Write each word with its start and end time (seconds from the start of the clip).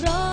Produk 0.00 0.29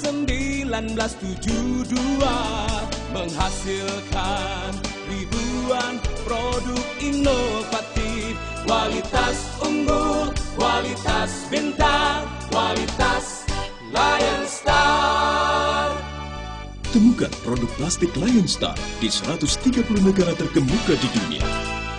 1972 0.00 1.92
menghasilkan 3.12 4.72
ribuan 5.12 6.00
produk 6.24 6.84
inovatif. 7.04 8.32
Kualitas 8.64 9.60
unggul, 9.60 10.32
kualitas 10.56 11.44
bintang, 11.52 12.24
kualitas 12.48 13.44
Lion 13.92 14.42
Star. 14.48 15.92
Temukan 16.90 17.30
produk 17.44 17.70
plastik 17.76 18.14
Lion 18.16 18.48
Star 18.48 18.76
di 19.04 19.12
130 19.12 19.84
negara 20.00 20.32
terkemuka 20.32 20.96
di 20.96 21.08
dunia. 21.12 21.44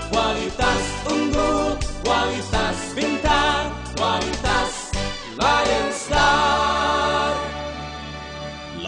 Kualitas 0.09 0.83
unggul, 1.05 1.77
kualitas 2.01 2.77
bintang, 2.97 3.69
kualitas 3.93 4.89
Lion 5.37 5.89
Star 5.93 6.50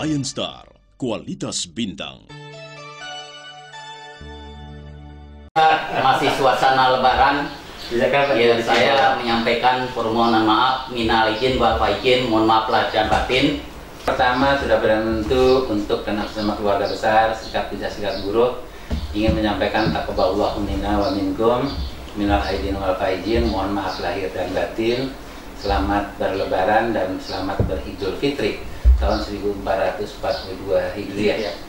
Lion 0.04 0.28
Star, 0.28 0.68
kualitas 1.00 1.64
bintang. 1.64 2.28
masih 6.04 6.28
suasana 6.36 7.00
lebaran. 7.00 7.48
Ya 7.88 8.12
saya 8.60 9.16
menyampaikan 9.16 9.88
permohonan 9.96 10.44
maaf 10.44 10.92
minal 10.92 11.32
izin 11.32 11.56
wal 11.56 11.80
faizin. 11.80 12.28
Mohon 12.28 12.52
maaf 12.52 12.68
lahir 12.68 12.92
dan 12.92 13.08
batin. 13.08 13.64
Pertama 14.04 14.60
sudah 14.60 14.84
berbentuk 14.84 15.72
untuk 15.72 16.04
dan 16.04 16.20
atas 16.20 16.36
nama 16.36 16.60
keluarga 16.60 16.84
besar 16.92 17.32
sikap 17.40 17.72
bijak 17.72 17.96
sikap 17.96 18.20
buruk. 18.28 18.60
Ingin 19.16 19.40
menyampaikan 19.40 19.96
taqabbalallahu 19.96 20.68
minna 20.68 21.00
wa 21.00 21.16
minkum 21.16 21.72
minal 22.20 22.44
aidin 22.44 22.76
wal 22.76 23.00
faizin. 23.00 23.48
Mohon 23.48 23.80
maaf 23.80 24.04
lahir 24.04 24.28
dan 24.36 24.52
batin. 24.52 25.16
Selamat 25.64 26.12
berlebaran 26.20 26.92
dan 26.92 27.16
selamat 27.24 27.64
beridul 27.72 28.20
fitri 28.20 28.73
tahun 29.04 29.20
1442 30.00 30.96
Hijriah 30.96 31.60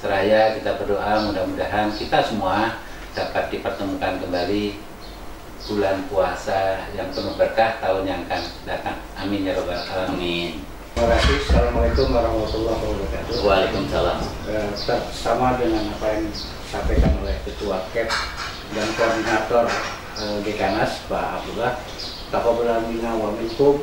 seraya 0.00 0.56
kita 0.56 0.80
berdoa 0.80 1.28
mudah-mudahan 1.28 1.92
kita 1.92 2.24
semua 2.24 2.80
dapat 3.12 3.52
dipertemukan 3.52 4.16
kembali 4.24 4.80
bulan 5.68 6.08
puasa 6.08 6.88
yang 6.96 7.12
penuh 7.12 7.36
berkah 7.36 7.76
tahun 7.84 8.08
yang 8.08 8.24
akan 8.24 8.42
datang 8.64 8.96
amin 9.20 9.44
ya 9.44 9.52
robbal 9.60 9.76
alamin 9.76 10.64
Terima 10.90 11.16
kasih. 11.16 11.36
Assalamualaikum 11.48 12.06
warahmatullahi 12.12 12.82
wabarakatuh. 12.82 13.34
Waalaikumsalam 13.46 14.18
Eh, 14.50 14.68
tetap 14.74 15.06
sama 15.14 15.54
dengan 15.56 15.86
apa 15.96 16.18
yang 16.18 16.28
disampaikan 16.28 17.14
oleh 17.22 17.40
Ketua 17.46 17.86
KEP 17.94 18.10
dan 18.74 18.88
Koordinator 18.98 19.64
eh, 20.18 20.38
Dekanas 20.44 21.06
Pak 21.06 21.40
Abdullah. 21.40 21.78
Taqabbalallahu 22.34 22.90
minna 22.90 23.16
wa 23.16 23.32
minkum 23.32 23.80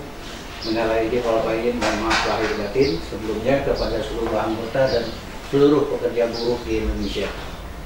minal 0.66 0.90
aidin 0.90 1.22
wal 1.22 1.46
faizin 1.46 1.78
mohon 1.78 1.98
maaf 2.10 2.22
lahir 2.26 2.52
batin 2.58 2.98
sebelumnya 3.06 3.62
kepada 3.62 4.02
seluruh 4.02 4.34
anggota 4.34 4.82
dan 4.90 5.06
seluruh 5.54 5.86
pekerja 5.94 6.34
buruh 6.34 6.58
di 6.66 6.82
Indonesia. 6.82 7.30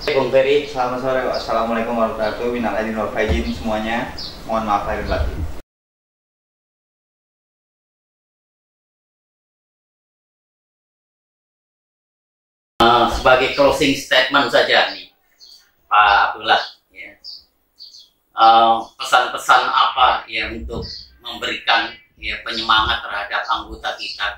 Bung 0.01 0.31
Ferry 0.31 0.65
Selamat 0.65 1.03
sore. 1.03 1.21
Assalamualaikum 1.29 1.93
warahmatullahi 1.93 2.31
wabarakatuh. 2.31 2.55
Minal 2.55 2.73
aidin 2.79 2.95
wal 2.95 3.11
faizin 3.11 3.51
semuanya. 3.51 4.15
Mohon 4.47 4.63
maaf 4.71 4.83
lahir 4.87 5.05
batin. 5.05 5.39
Eh, 12.81 13.07
sebagai 13.13 13.53
closing 13.53 13.93
statement 13.93 14.49
saja 14.49 14.89
nih 14.95 15.13
Pak 15.85 16.33
Abdullah 16.33 16.63
ya. 16.89 17.13
Eh, 18.31 18.75
pesan-pesan 18.97 19.61
apa 19.69 20.25
ya 20.25 20.49
untuk 20.49 20.81
memberikan 21.21 21.93
ya 22.21 22.37
penyemangat 22.45 23.01
terhadap 23.01 23.41
anggota 23.49 23.97
kita 23.97 24.37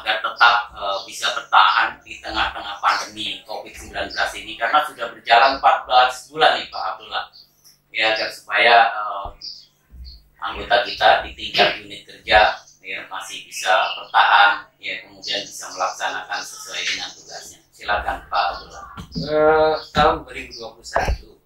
agar 0.00 0.16
tetap 0.24 0.56
eh, 0.72 0.98
bisa 1.04 1.28
bertahan 1.36 2.00
di 2.00 2.16
tengah-tengah 2.24 2.80
pandemi 2.80 3.44
COVID-19 3.44 3.92
ini. 4.40 4.56
Karena 4.56 4.80
sudah 4.88 5.12
berjalan 5.12 5.60
14 5.60 6.32
bulan 6.32 6.50
nih 6.56 6.66
Pak 6.72 6.82
Abdullah. 6.96 7.24
Ya 7.92 8.16
agar 8.16 8.32
supaya 8.32 8.76
eh, 8.88 9.28
anggota 10.40 10.76
kita 10.88 11.08
di 11.28 11.30
tingkat 11.36 11.84
unit 11.84 12.08
kerja 12.08 12.56
ya 12.88 13.04
masih 13.12 13.44
bisa 13.44 13.68
bertahan 14.00 14.64
ya 14.80 15.04
kemudian 15.04 15.44
bisa 15.44 15.68
melaksanakan 15.76 16.40
sesuai 16.40 16.80
dengan 16.88 17.08
tugasnya. 17.12 17.60
Silakan 17.68 18.16
Pak 18.32 18.42
Abdullah. 18.56 18.86
Eh, 19.28 19.74
tahun 19.92 20.16
2021 20.24 21.36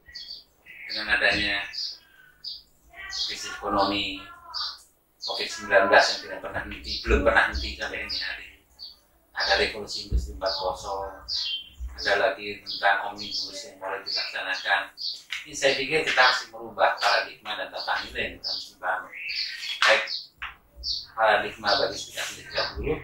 dengan 0.87 1.07
adanya 1.19 1.59
krisis 3.11 3.51
ekonomi 3.51 4.22
COVID-19 5.33 5.73
yang 5.89 6.19
tidak 6.21 6.39
pernah 6.45 6.61
henti, 6.69 6.93
belum 7.01 7.21
pernah 7.25 7.43
henti 7.49 7.81
sampai 7.81 8.05
ini 8.05 8.19
hari. 8.21 8.47
Ada 9.33 9.53
revolusi 9.65 10.05
industri 10.05 10.37
4.0, 10.37 10.45
ada 11.97 12.13
lagi 12.21 12.61
tentang 12.69 12.97
omnibus 13.09 13.61
yang 13.65 13.81
mulai 13.81 14.05
dilaksanakan. 14.05 14.83
Ini 15.49 15.55
saya 15.57 15.73
pikir 15.81 16.05
kita 16.05 16.21
harus 16.21 16.53
merubah 16.53 17.01
paradigma 17.01 17.57
dan 17.57 17.73
tata 17.73 18.05
nilai 18.05 18.37
yang 18.37 18.45
harus 18.45 18.77
dibangun. 18.77 19.13
Baik 19.83 20.05
paradigma 21.17 21.69
bagi 21.81 21.97
serikat 21.97 22.27
dulu, 22.77 22.95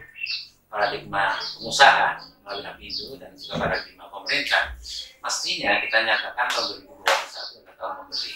paradigma 0.69 1.41
pengusaha 1.57 2.21
melalui 2.45 2.65
Hapindo 2.65 3.17
dan 3.17 3.33
juga 3.37 3.55
paradigma 3.61 4.05
pemerintah 4.13 4.77
mestinya 5.21 5.81
kita 5.85 5.99
nyatakan 6.05 6.47
tahun 6.49 6.65
2021 6.89 7.05
adalah 7.05 7.75
tahun 7.77 7.95
memberi 8.05 8.35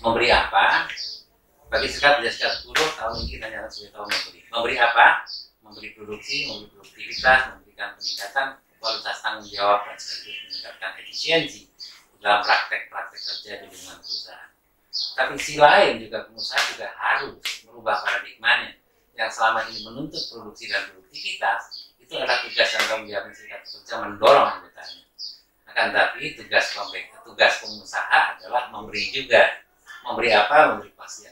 memberi 0.00 0.28
apa 0.32 0.64
bagi 1.70 1.86
tidak 1.86 2.18
serikat 2.34 2.54
buruh 2.66 2.90
tahun 2.98 3.14
ini 3.22 3.26
kita 3.30 3.46
nyatakan 3.46 3.70
sebagai 3.70 3.92
tahun 3.94 4.08
memberi 4.10 4.40
memberi 4.50 4.74
apa 4.82 5.06
memberi 5.62 5.88
produksi 5.94 6.36
memberi 6.50 6.68
produktivitas 6.74 7.40
memberikan 7.54 7.88
peningkatan 7.94 8.46
kualitas 8.82 9.16
tanggung 9.22 9.46
jawab 9.46 9.80
dan 9.86 9.96
sekaligus 9.96 10.34
meningkatkan 10.50 10.90
efisiensi 10.98 11.60
dalam 12.18 12.40
praktek-praktek 12.42 13.20
kerja 13.22 13.52
di 13.62 13.66
lingkungan 13.70 13.98
perusahaan 14.02 14.50
tapi 14.90 15.30
sisi 15.38 15.54
lain 15.62 15.92
juga 16.02 16.18
pengusaha 16.26 16.60
juga 16.74 16.88
harus 16.98 17.38
merubah 17.62 17.96
paradigmanya 18.02 18.74
yang 19.14 19.30
selama 19.30 19.62
ini 19.70 19.86
menuntut 19.86 20.22
produksi 20.26 20.66
dan 20.66 20.90
produktivitas 20.90 21.92
itu 22.02 22.12
adalah 22.18 22.42
tugas 22.42 22.68
dan 22.74 22.82
tanggung 22.90 23.06
jawab 23.06 23.30
serikat 23.30 23.60
pekerja 23.62 23.94
mendorong 24.02 24.46
anggotanya. 24.50 25.04
Akan 25.70 25.86
tapi 25.94 26.34
tugas 26.34 26.74
tugas 27.22 27.52
pengusaha 27.62 28.18
adalah 28.34 28.66
memberi 28.74 29.14
juga. 29.14 29.62
Memberi 30.02 30.34
apa? 30.34 30.74
Memberi 30.74 30.90
kerja, 30.90 31.30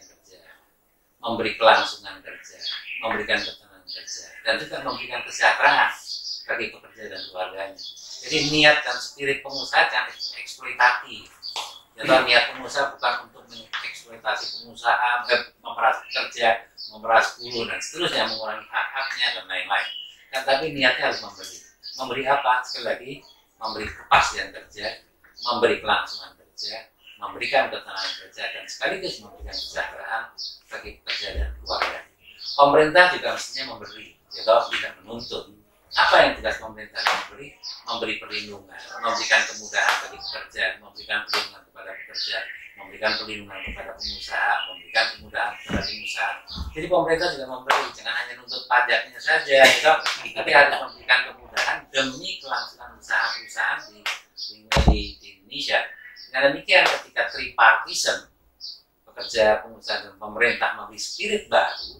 memberi 1.18 1.58
kelangsungan 1.58 2.22
kerja, 2.22 2.58
memberikan 3.02 3.38
ketenangan 3.42 3.84
kerja, 3.84 4.24
dan 4.46 4.54
juga 4.58 4.76
memberikan 4.86 5.20
kesejahteraan 5.26 5.90
bagi 6.48 6.66
pekerja 6.72 7.02
dan 7.12 7.20
keluarganya. 7.28 7.76
Jadi 8.18 8.36
niat 8.50 8.76
dan 8.82 8.96
spirit 8.98 9.38
pengusaha 9.44 9.86
jangan 9.90 10.14
eksploitatif. 10.14 11.28
Jadi 11.98 12.08
niat 12.26 12.44
pengusaha 12.54 12.94
bukan 12.94 13.14
untuk 13.30 13.42
mengeksploitasi 13.50 14.62
pengusaha, 14.62 15.26
eh, 15.28 15.42
memeras 15.60 15.98
kerja, 16.08 16.48
memeras 16.94 17.36
buruh 17.38 17.66
dan 17.66 17.78
seterusnya, 17.82 18.24
mengurangi 18.30 18.66
hak-haknya 18.70 19.26
dan 19.38 19.44
lain-lain 19.50 19.88
kan 20.28 20.42
tapi 20.44 20.76
niatnya 20.76 21.08
harus 21.08 21.24
memberi 21.24 21.56
memberi 21.96 22.22
apa 22.28 22.60
sekali 22.62 22.84
lagi 22.84 23.12
memberi 23.56 23.86
kepastian 23.88 24.48
kerja 24.52 24.86
memberi 25.48 25.80
kelangsungan 25.80 26.36
kerja 26.36 26.92
memberikan 27.18 27.72
ketenangan 27.72 28.12
kerja 28.24 28.42
dan 28.52 28.64
sekaligus 28.68 29.24
memberikan 29.24 29.56
kesejahteraan 29.56 30.24
bagi 30.68 31.00
pekerja 31.02 31.28
dan 31.36 31.50
keluarga 31.60 32.08
pemerintah 32.58 33.04
juga 33.14 33.28
mestinya 33.34 33.64
memberi 33.74 34.18
ya 34.34 34.42
tidak 34.44 34.92
menuntut. 35.02 35.44
Apa 35.88 36.14
yang 36.20 36.32
tugas 36.36 36.60
pemerintah 36.60 37.00
memberi? 37.00 37.56
Memberi 37.88 38.14
perlindungan 38.20 38.80
memberikan 39.00 39.40
kemudahan 39.48 39.94
bagi 40.04 40.18
pekerja 40.20 40.62
memberikan 40.84 41.18
perlindungan 41.24 41.62
kepada 41.64 41.90
pekerja 41.96 42.36
memberikan 42.78 43.10
perlindungan 43.16 43.58
kepada 43.64 43.90
pengusaha 43.96 44.54
memberikan 44.68 45.04
kemudahan 45.16 45.52
kepada 45.56 45.80
pengusaha. 45.88 46.32
Jadi 46.76 46.86
pemerintah 46.86 47.28
juga 47.32 47.46
memberi 47.48 47.82
jangan 47.96 48.14
hanya 48.20 48.32
nuntut 48.36 48.62
pajaknya 48.68 49.20
saja 49.22 49.58
gitu 49.64 49.92
tapi 50.36 50.50
harus 50.52 50.74
memberikan 50.76 51.20
kemudahan 51.32 51.76
demi 51.88 52.30
kelangsungan 52.44 52.90
usaha 53.00 53.24
perusahaan 53.32 53.78
di, 53.88 53.98
di, 54.92 55.00
di, 55.16 55.28
Indonesia. 55.40 55.80
Dengan 56.28 56.52
demikian 56.52 56.84
ketika 56.84 57.32
tripartism 57.32 58.28
pekerja 59.18 59.66
pengusaha 59.66 60.06
dan 60.06 60.14
pemerintah 60.14 60.78
memberi 60.78 61.02
spirit 61.02 61.50
baru 61.50 61.98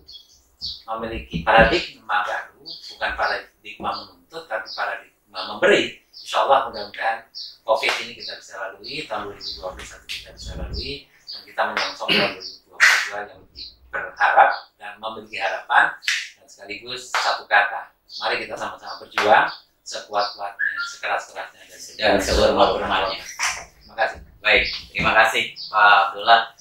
memiliki 0.95 1.43
paradigma 1.43 2.23
baru, 2.23 2.63
bukan 2.63 3.11
paradigma 3.19 3.91
menuntut, 3.91 4.47
tapi 4.47 4.71
paradigma 4.71 5.41
memberi. 5.51 5.99
Insya 6.15 6.47
Allah 6.47 6.71
mudah-mudahan 6.71 7.27
COVID 7.67 7.93
ini 8.07 8.15
kita 8.15 8.39
bisa 8.39 8.55
lalui, 8.63 9.03
tahun 9.11 9.35
2021 9.35 10.07
kita 10.07 10.31
bisa 10.31 10.51
lalui, 10.63 11.11
dan 11.11 11.41
kita 11.43 11.63
menyongsong 11.75 12.11
tahun 12.15 12.31
2022 12.39 13.19
yang 13.19 13.41
lebih 13.43 13.67
berharap 13.91 14.51
dan 14.79 14.93
memiliki 15.03 15.37
harapan, 15.43 15.85
dan 16.39 16.47
sekaligus 16.47 17.11
satu 17.19 17.51
kata, 17.51 17.91
mari 18.23 18.47
kita 18.47 18.55
sama-sama 18.55 19.03
berjuang 19.03 19.51
sekuat-kuatnya, 19.83 20.71
sekeras-kerasnya, 20.87 21.63
dan 21.67 21.79
Dan 21.99 22.15
sehormat-hormatnya. 22.23 23.23
Terima 23.83 23.95
kasih. 23.99 24.19
Baik, 24.39 24.65
terima 24.95 25.13
kasih 25.19 25.51
Pak 25.67 26.15
Abdullah 26.15 26.55